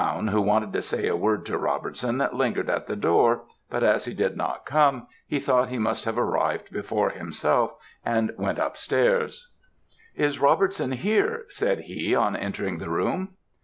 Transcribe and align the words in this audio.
Brown, 0.03 0.29
who 0.29 0.41
wanted 0.41 0.73
to 0.73 0.81
say 0.81 1.07
a 1.07 1.15
word 1.15 1.45
to 1.45 1.59
Robertson, 1.59 2.27
lingered 2.33 2.71
at 2.71 2.87
the 2.87 2.95
door; 2.95 3.43
but 3.69 3.83
as 3.83 4.05
he 4.05 4.15
did 4.15 4.35
not 4.35 4.65
come, 4.65 5.05
he 5.27 5.39
thought 5.39 5.69
he 5.69 5.77
must 5.77 6.05
have 6.05 6.17
arrived 6.17 6.73
before 6.73 7.11
himself, 7.11 7.73
and 8.03 8.31
went 8.35 8.57
up 8.57 8.75
stairs. 8.77 9.49
"'Is 10.15 10.39
Robertson 10.39 10.91
here?' 10.93 11.45
said 11.49 11.81
he, 11.81 12.15
on 12.15 12.35
entering 12.35 12.79
the 12.79 12.89
room. 12.89 13.35